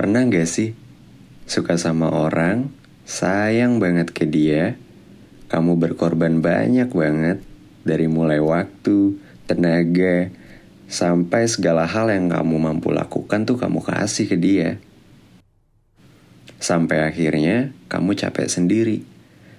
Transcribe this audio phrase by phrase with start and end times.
[0.00, 0.72] Pernah gak sih
[1.44, 2.72] suka sama orang,
[3.04, 4.80] sayang banget ke dia,
[5.52, 7.44] kamu berkorban banyak banget
[7.84, 10.32] dari mulai waktu, tenaga,
[10.88, 14.80] sampai segala hal yang kamu mampu lakukan tuh kamu kasih ke dia.
[16.56, 19.04] Sampai akhirnya kamu capek sendiri,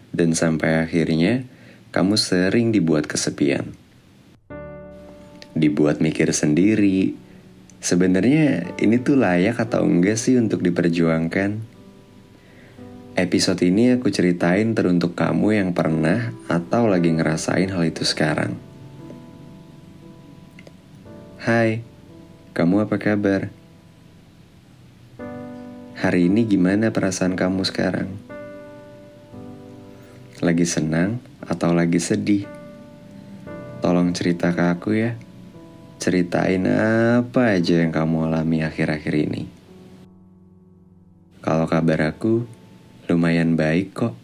[0.10, 1.46] dan sampai akhirnya
[1.94, 3.78] kamu sering dibuat kesepian.
[5.54, 7.14] Dibuat mikir sendiri,
[7.82, 11.82] sebenarnya ini tuh layak atau enggak sih untuk diperjuangkan?
[13.18, 18.56] Episode ini aku ceritain teruntuk kamu yang pernah atau lagi ngerasain hal itu sekarang.
[21.42, 21.82] Hai,
[22.54, 23.50] kamu apa kabar?
[25.98, 28.10] Hari ini gimana perasaan kamu sekarang?
[30.40, 32.46] Lagi senang atau lagi sedih?
[33.82, 35.18] Tolong cerita ke aku ya.
[36.02, 39.46] Ceritain apa aja yang kamu alami akhir-akhir ini.
[41.46, 42.50] Kalau kabar aku,
[43.12, 44.16] Lumayan baik kok,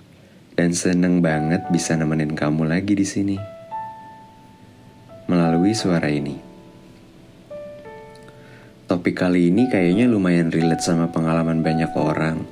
[0.56, 3.36] dan seneng banget bisa nemenin kamu lagi di sini.
[5.28, 6.40] Melalui suara ini.
[8.88, 12.48] Topik kali ini kayaknya lumayan relate sama pengalaman banyak orang.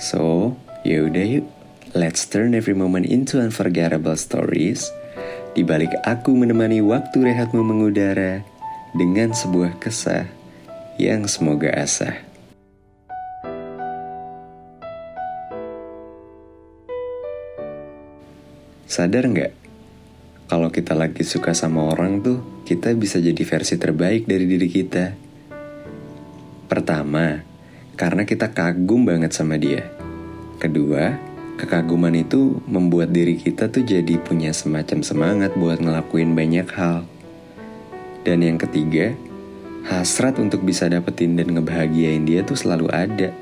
[0.00, 0.56] So,
[0.88, 1.46] yaudah yuk,
[1.92, 4.88] let's turn every moment into unforgettable stories.
[5.52, 8.53] Di balik aku menemani waktu rehatmu mengudara
[8.94, 10.30] dengan sebuah kesah
[11.02, 12.14] yang semoga asah.
[18.86, 19.52] Sadar nggak?
[20.46, 25.10] Kalau kita lagi suka sama orang tuh, kita bisa jadi versi terbaik dari diri kita.
[26.70, 27.42] Pertama,
[27.98, 29.90] karena kita kagum banget sama dia.
[30.62, 31.18] Kedua,
[31.58, 37.10] kekaguman itu membuat diri kita tuh jadi punya semacam semangat buat ngelakuin banyak hal.
[38.24, 39.12] Dan yang ketiga,
[39.84, 43.36] hasrat untuk bisa dapetin dan ngebahagiain dia tuh selalu ada.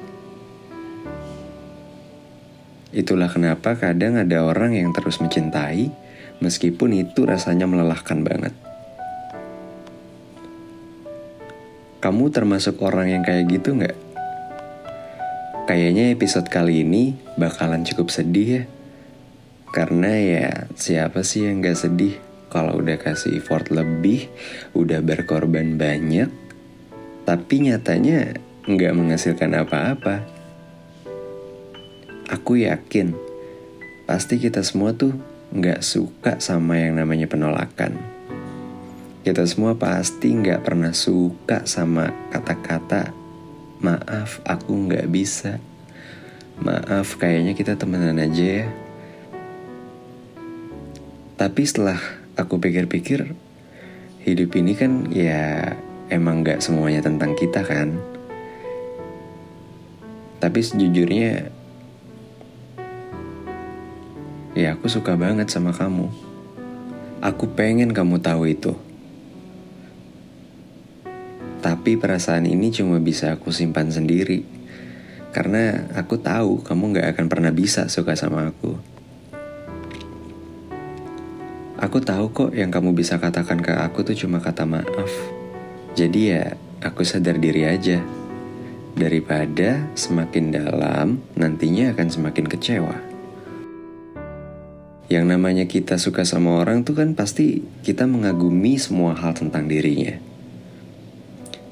[2.91, 5.89] Itulah kenapa kadang ada orang yang terus mencintai,
[6.43, 8.53] meskipun itu rasanya melelahkan banget.
[12.03, 13.95] Kamu termasuk orang yang kayak gitu nggak?
[15.71, 18.65] Kayaknya episode kali ini bakalan cukup sedih ya.
[19.71, 24.29] Karena ya siapa sih yang gak sedih kalau udah kasih effort lebih,
[24.77, 26.29] udah berkorban banyak,
[27.25, 28.37] tapi nyatanya
[28.69, 30.21] nggak menghasilkan apa-apa.
[32.29, 33.17] Aku yakin
[34.05, 35.17] pasti kita semua tuh
[35.57, 37.97] nggak suka sama yang namanya penolakan.
[39.25, 43.17] Kita semua pasti nggak pernah suka sama kata-kata
[43.83, 45.57] maaf aku nggak bisa.
[46.61, 48.67] Maaf kayaknya kita temenan aja ya.
[51.35, 53.33] Tapi setelah aku pikir-pikir,
[54.25, 55.77] hidup ini kan ya
[56.09, 57.97] emang nggak semuanya tentang kita kan.
[60.43, 61.55] Tapi sejujurnya
[64.53, 66.13] Ya aku suka banget sama kamu.
[67.25, 68.77] Aku pengen kamu tahu itu.
[71.65, 74.45] Tapi perasaan ini cuma bisa aku simpan sendiri.
[75.33, 78.92] Karena aku tahu kamu gak akan pernah bisa suka sama aku.
[81.83, 85.11] Aku tahu kok yang kamu bisa katakan ke aku tuh cuma kata maaf.
[85.99, 87.99] Jadi ya aku sadar diri aja.
[88.95, 92.97] Daripada semakin dalam, nantinya akan semakin kecewa.
[95.11, 100.15] Yang namanya kita suka sama orang tuh kan pasti kita mengagumi semua hal tentang dirinya.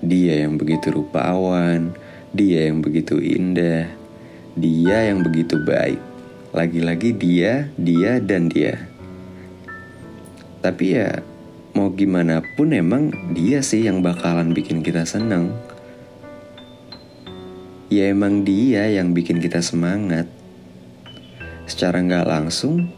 [0.02, 1.94] Dia yang begitu rupawan,
[2.34, 3.86] dia yang begitu indah,
[4.58, 6.02] dia yang begitu baik.
[6.50, 8.89] Lagi-lagi dia, dia, dan dia.
[10.60, 11.24] Tapi ya,
[11.72, 15.56] mau gimana pun emang dia sih yang bakalan bikin kita senang.
[17.88, 20.28] Ya emang dia yang bikin kita semangat.
[21.64, 22.92] Secara nggak langsung,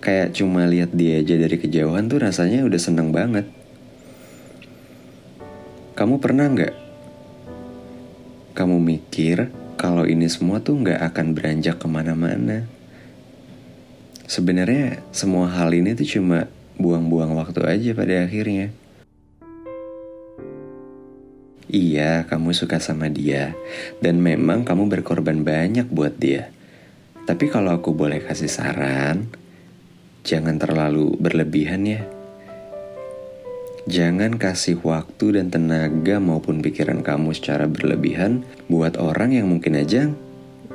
[0.00, 3.46] kayak cuma lihat dia aja dari kejauhan tuh rasanya udah seneng banget.
[5.92, 6.74] Kamu pernah nggak?
[8.56, 12.66] Kamu mikir kalau ini semua tuh nggak akan beranjak ke mana-mana.
[14.26, 16.46] Sebenarnya semua hal ini tuh cuma
[16.78, 18.70] buang-buang waktu aja pada akhirnya.
[21.72, 23.56] Iya, kamu suka sama dia,
[24.04, 26.52] dan memang kamu berkorban banyak buat dia.
[27.24, 29.30] Tapi kalau aku boleh kasih saran,
[30.20, 32.02] jangan terlalu berlebihan ya.
[33.88, 40.12] Jangan kasih waktu dan tenaga maupun pikiran kamu secara berlebihan buat orang yang mungkin aja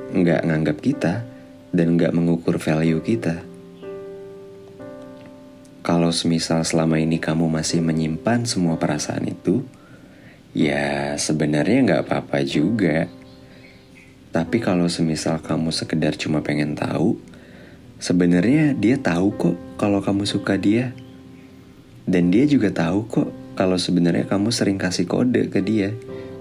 [0.08, 1.27] nggak nganggap kita
[1.76, 3.44] dan nggak mengukur value kita.
[5.82, 9.64] Kalau semisal selama ini kamu masih menyimpan semua perasaan itu,
[10.58, 13.06] Ya sebenarnya nggak apa-apa juga.
[14.34, 17.14] Tapi kalau semisal kamu sekedar cuma pengen tahu,
[18.02, 20.98] sebenarnya dia tahu kok kalau kamu suka dia.
[22.10, 25.94] Dan dia juga tahu kok kalau sebenarnya kamu sering kasih kode ke dia.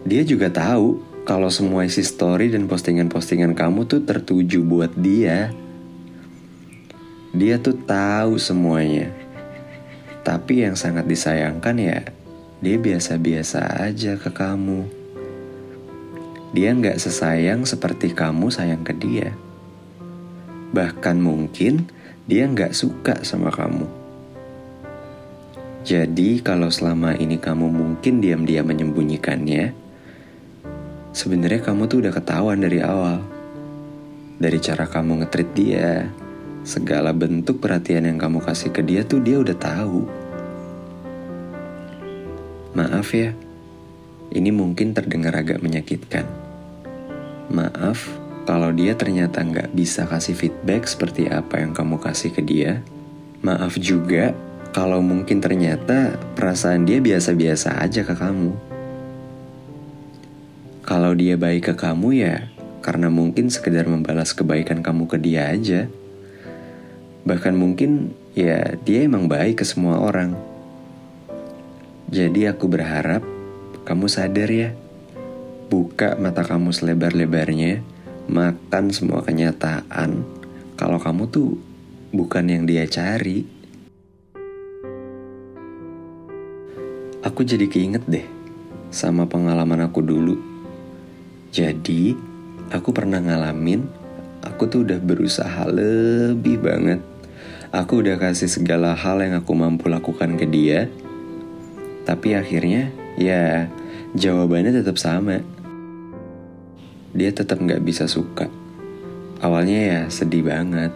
[0.09, 0.97] Dia juga tahu
[1.27, 5.51] kalau semua isi story dan postingan-postingan kamu tuh tertuju buat dia.
[7.35, 9.11] Dia tuh tahu semuanya.
[10.23, 11.99] Tapi yang sangat disayangkan ya,
[12.63, 14.87] dia biasa-biasa aja ke kamu.
[16.55, 19.35] Dia nggak sesayang seperti kamu sayang ke dia.
[20.71, 21.91] Bahkan mungkin
[22.31, 23.91] dia nggak suka sama kamu.
[25.83, 29.86] Jadi kalau selama ini kamu mungkin diam-diam menyembunyikannya,
[31.17, 33.25] sebenarnya kamu tuh udah ketahuan dari awal.
[34.37, 36.13] Dari cara kamu ngetrit dia,
[36.61, 40.05] segala bentuk perhatian yang kamu kasih ke dia tuh dia udah tahu.
[42.77, 43.33] Maaf ya,
[44.37, 46.29] ini mungkin terdengar agak menyakitkan.
[47.49, 48.13] Maaf
[48.45, 52.85] kalau dia ternyata nggak bisa kasih feedback seperti apa yang kamu kasih ke dia.
[53.41, 54.37] Maaf juga
[54.77, 58.76] kalau mungkin ternyata perasaan dia biasa-biasa aja ke kamu.
[60.87, 62.47] Kalau dia baik ke kamu ya
[62.79, 65.91] karena mungkin sekedar membalas kebaikan kamu ke dia aja.
[67.27, 70.39] Bahkan mungkin ya dia emang baik ke semua orang.
[72.07, 73.27] Jadi aku berharap
[73.83, 74.71] kamu sadar ya.
[75.67, 77.83] Buka mata kamu selebar-lebarnya,
[78.31, 80.23] makan semua kenyataan
[80.79, 81.59] kalau kamu tuh
[82.15, 83.43] bukan yang dia cari.
[87.27, 88.23] Aku jadi keinget deh
[88.95, 90.56] sama pengalaman aku dulu.
[91.57, 92.13] Jadi,
[92.69, 93.89] aku pernah ngalamin,
[94.45, 97.01] aku tuh udah berusaha lebih banget
[97.75, 100.87] Aku udah kasih segala hal yang aku mampu lakukan ke dia.
[102.07, 103.67] Tapi akhirnya, ya
[104.15, 105.43] jawabannya tetap sama.
[107.11, 108.47] Dia tetap gak bisa suka.
[109.43, 110.95] Awalnya ya sedih banget.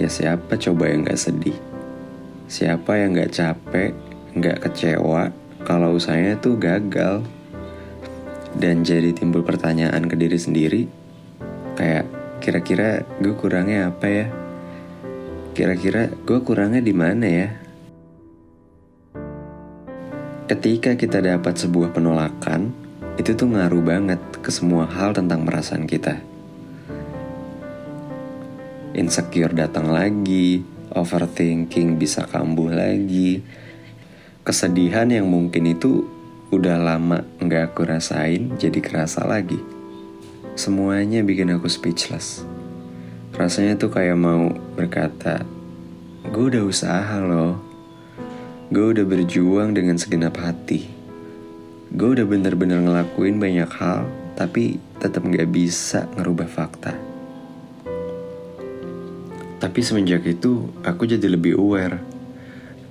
[0.00, 1.54] Ya siapa coba yang gak sedih?
[2.48, 3.92] Siapa yang gak capek,
[4.40, 5.36] gak kecewa
[5.68, 7.22] kalau usahanya tuh gagal?
[8.52, 10.82] Dan jadi timbul pertanyaan ke diri sendiri,
[11.76, 12.04] kayak
[12.44, 14.26] kira-kira gue kurangnya apa ya?
[15.56, 17.48] Kira-kira gue kurangnya di mana ya?
[20.52, 22.76] Ketika kita dapat sebuah penolakan,
[23.16, 26.20] itu tuh ngaruh banget ke semua hal tentang perasaan kita.
[28.92, 30.60] Insecure datang lagi,
[30.92, 33.40] overthinking bisa kambuh lagi,
[34.44, 36.04] kesedihan yang mungkin itu
[36.52, 39.56] udah lama nggak aku rasain jadi kerasa lagi.
[40.52, 42.44] Semuanya bikin aku speechless.
[43.32, 45.48] Rasanya tuh kayak mau berkata,
[46.28, 47.56] gue udah usaha loh.
[48.68, 50.92] Gue udah berjuang dengan segenap hati.
[51.88, 54.04] Gue udah bener-bener ngelakuin banyak hal,
[54.36, 56.92] tapi tetap gak bisa ngerubah fakta.
[59.56, 62.11] Tapi semenjak itu, aku jadi lebih aware.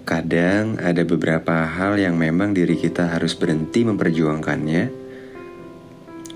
[0.01, 4.83] Kadang ada beberapa hal yang memang diri kita harus berhenti memperjuangkannya,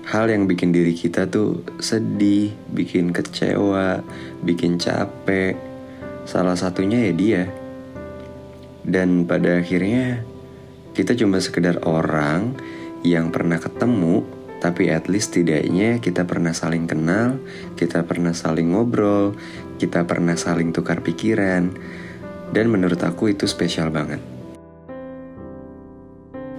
[0.06, 4.06] hal yang bikin diri kita tuh sedih, bikin kecewa,
[4.46, 5.58] bikin capek.
[6.22, 7.44] Salah satunya ya dia.
[8.86, 10.22] Dan pada akhirnya
[10.94, 12.54] kita cuma sekedar orang
[13.02, 14.22] yang pernah ketemu,
[14.62, 17.42] tapi at least tidaknya kita pernah saling kenal,
[17.74, 19.34] kita pernah saling ngobrol,
[19.82, 21.74] kita pernah saling tukar pikiran.
[22.50, 24.22] Dan menurut aku itu spesial banget.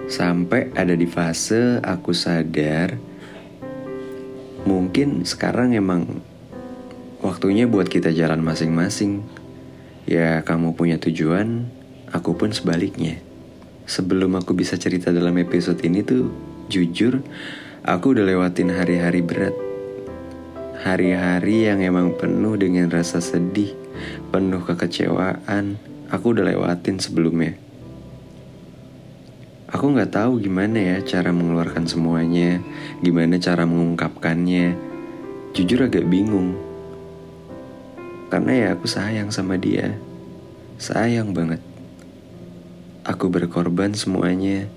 [0.08, 2.96] Sampai ada di fase aku sadar
[4.68, 6.20] mungkin sekarang emang
[7.24, 9.24] waktunya buat kita jalan masing-masing.
[10.08, 11.68] Ya, kamu punya tujuan,
[12.12, 13.20] aku pun sebaliknya.
[13.88, 16.32] Sebelum aku bisa cerita dalam episode ini tuh,
[16.68, 17.24] jujur,
[17.84, 19.56] aku udah lewatin hari-hari berat.
[20.84, 23.76] Hari-hari yang emang penuh dengan rasa sedih,
[24.30, 25.80] penuh kekecewaan,
[26.12, 27.56] aku udah lewatin sebelumnya.
[29.68, 32.64] Aku nggak tahu gimana ya cara mengeluarkan semuanya,
[33.04, 34.80] gimana cara mengungkapkannya.
[35.52, 36.56] Jujur agak bingung.
[38.32, 39.96] Karena ya aku sayang sama dia.
[40.80, 41.60] Sayang banget.
[43.04, 44.68] Aku berkorban semuanya.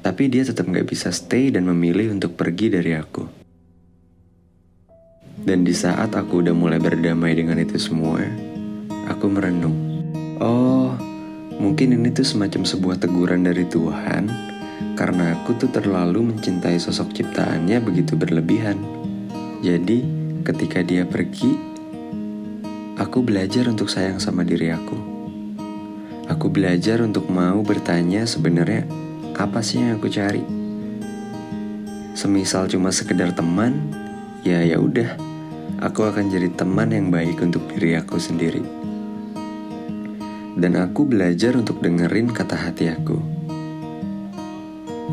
[0.00, 3.41] Tapi dia tetap gak bisa stay dan memilih untuk pergi dari aku.
[5.42, 8.22] Dan di saat aku udah mulai berdamai dengan itu semua,
[9.10, 9.74] aku merenung.
[10.38, 10.94] Oh,
[11.62, 14.26] Mungkin ini tuh semacam sebuah teguran dari Tuhan
[14.98, 18.82] karena aku tuh terlalu mencintai sosok ciptaannya begitu berlebihan.
[19.62, 20.02] Jadi,
[20.42, 21.54] ketika dia pergi,
[22.98, 24.98] aku belajar untuk sayang sama diri aku.
[26.26, 28.82] Aku belajar untuk mau bertanya sebenarnya
[29.38, 30.42] apa sih yang aku cari?
[32.18, 33.86] Semisal cuma sekedar teman,
[34.42, 35.14] ya ya udah,
[35.82, 38.62] aku akan jadi teman yang baik untuk diri aku sendiri.
[40.54, 43.18] Dan aku belajar untuk dengerin kata hati aku.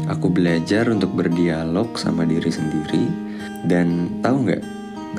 [0.05, 3.09] Aku belajar untuk berdialog sama diri sendiri
[3.65, 4.63] dan tahu nggak,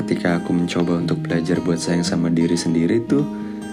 [0.03, 3.27] ketika aku mencoba untuk belajar buat sayang sama diri sendiri tuh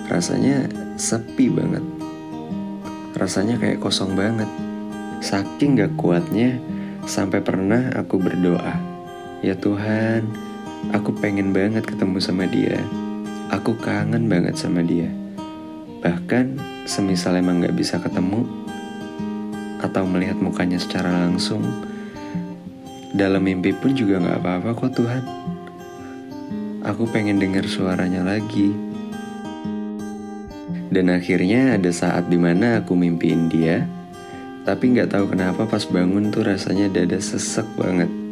[0.09, 0.65] rasanya
[0.97, 1.85] sepi banget.
[3.13, 4.49] Rasanya kayak kosong banget.
[5.21, 6.61] Saking gak kuatnya,
[7.09, 8.77] sampai pernah aku berdoa,
[9.41, 10.46] Ya Tuhan,
[10.95, 12.79] aku pengen banget ketemu sama dia.
[13.53, 15.07] Aku kangen banget sama dia.
[16.03, 18.43] Bahkan, semisal emang gak bisa ketemu,
[19.81, 21.63] atau melihat mukanya secara langsung,
[23.15, 25.23] dalam mimpi pun juga gak apa-apa kok Tuhan.
[26.85, 28.71] Aku pengen dengar suaranya lagi.
[30.87, 33.83] Dan akhirnya ada saat di mana aku mimpiin dia,
[34.63, 38.26] tapi gak tahu kenapa pas bangun tuh rasanya dada sesek banget.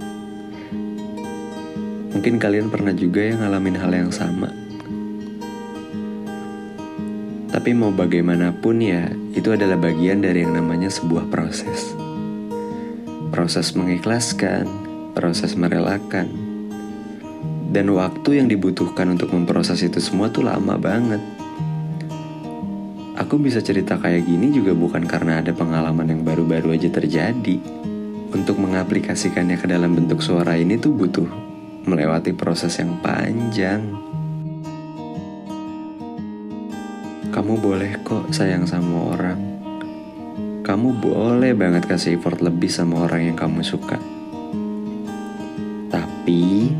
[2.16, 4.48] Mungkin kalian pernah juga yang ngalamin hal yang sama.
[7.52, 11.92] Tapi mau bagaimanapun ya, itu adalah bagian dari yang namanya sebuah proses.
[13.36, 14.64] Proses mengikhlaskan,
[15.12, 16.32] proses merelakan.
[17.76, 21.20] Dan waktu yang dibutuhkan untuk memproses itu semua tuh lama banget.
[23.20, 27.60] Aku bisa cerita kayak gini juga bukan karena ada pengalaman yang baru-baru aja terjadi.
[28.32, 31.55] Untuk mengaplikasikannya ke dalam bentuk suara ini tuh butuh
[31.86, 33.82] melewati proses yang panjang.
[37.30, 39.40] Kamu boleh kok sayang sama orang.
[40.66, 44.02] Kamu boleh banget kasih effort lebih sama orang yang kamu suka.
[45.94, 46.74] Tapi,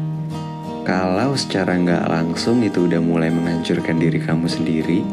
[0.82, 5.06] kalau secara nggak langsung itu udah mulai menghancurkan diri kamu sendiri,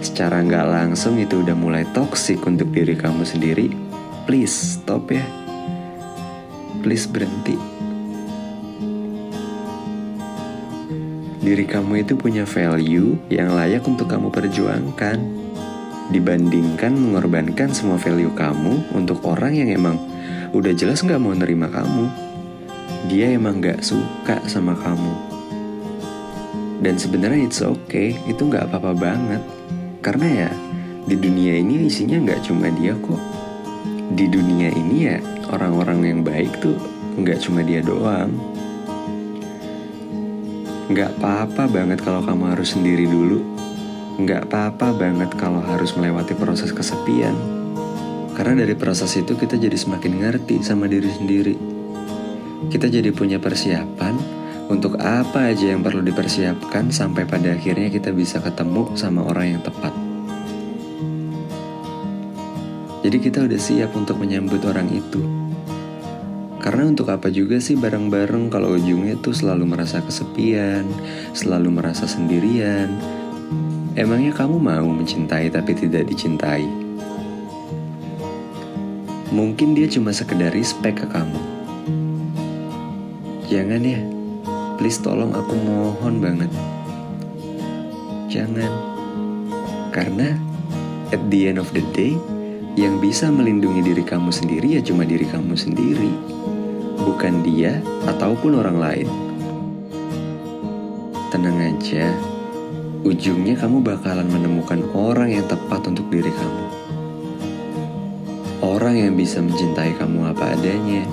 [0.00, 3.72] secara nggak langsung itu udah mulai toksik untuk diri kamu sendiri,
[4.24, 5.24] please stop ya.
[6.80, 7.73] Please berhenti.
[11.44, 15.20] Diri kamu itu punya value yang layak untuk kamu perjuangkan.
[16.08, 20.00] Dibandingkan mengorbankan semua value kamu untuk orang yang emang
[20.56, 22.08] udah jelas nggak mau nerima kamu.
[23.12, 25.12] Dia emang nggak suka sama kamu.
[26.80, 29.42] Dan sebenarnya it's okay, itu nggak apa-apa banget.
[30.00, 30.50] Karena ya
[31.04, 33.20] di dunia ini isinya nggak cuma dia kok.
[34.16, 35.20] Di dunia ini ya
[35.52, 36.76] orang-orang yang baik tuh
[37.20, 38.32] nggak cuma dia doang.
[40.84, 43.40] Gak apa-apa banget kalau kamu harus sendiri dulu.
[44.20, 47.32] Gak apa-apa banget kalau harus melewati proses kesepian.
[48.36, 51.56] Karena dari proses itu kita jadi semakin ngerti sama diri sendiri.
[52.68, 54.12] Kita jadi punya persiapan
[54.68, 59.62] untuk apa aja yang perlu dipersiapkan sampai pada akhirnya kita bisa ketemu sama orang yang
[59.64, 59.96] tepat.
[63.08, 65.43] Jadi kita udah siap untuk menyambut orang itu.
[66.64, 70.88] Karena untuk apa juga sih bareng-bareng kalau ujungnya tuh selalu merasa kesepian,
[71.36, 72.88] selalu merasa sendirian.
[73.92, 76.64] Emangnya kamu mau mencintai tapi tidak dicintai?
[79.28, 81.36] Mungkin dia cuma sekedar respect ke kamu.
[83.52, 84.00] Jangan ya,
[84.80, 86.48] please tolong aku mohon banget.
[88.32, 88.72] Jangan.
[89.92, 90.32] Karena
[91.12, 92.16] at the end of the day,
[92.80, 96.10] yang bisa melindungi diri kamu sendiri ya cuma diri kamu sendiri
[97.04, 99.08] bukan dia ataupun orang lain.
[101.28, 102.08] Tenang aja,
[103.04, 106.64] ujungnya kamu bakalan menemukan orang yang tepat untuk diri kamu.
[108.64, 111.04] Orang yang bisa mencintai kamu apa adanya,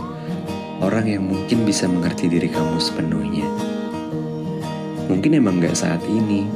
[0.80, 3.48] orang yang mungkin bisa mengerti diri kamu sepenuhnya.
[5.12, 6.48] Mungkin emang gak saat ini,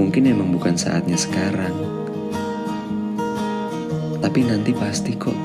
[0.00, 1.76] mungkin emang bukan saatnya sekarang,
[4.24, 5.36] tapi nanti pasti kok.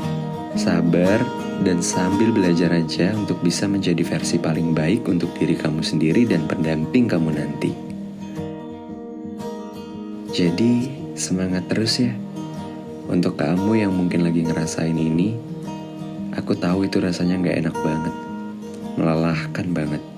[0.56, 6.26] Sabar dan sambil belajar aja untuk bisa menjadi versi paling baik untuk diri kamu sendiri
[6.26, 7.72] dan pendamping kamu nanti.
[10.32, 12.14] Jadi, semangat terus ya.
[13.06, 15.38] Untuk kamu yang mungkin lagi ngerasain ini,
[16.34, 18.16] aku tahu itu rasanya nggak enak banget.
[18.98, 20.11] Melelahkan banget.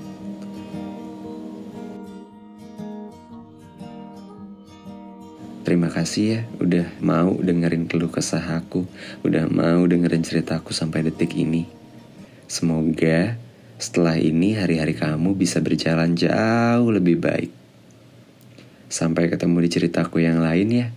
[5.64, 8.84] Terima kasih ya udah mau dengerin keluh kesah aku,
[9.24, 11.64] udah mau dengerin ceritaku sampai detik ini.
[12.52, 13.40] Semoga
[13.80, 17.52] setelah ini hari-hari kamu bisa berjalan jauh lebih baik.
[18.92, 20.88] Sampai ketemu di ceritaku yang lain ya.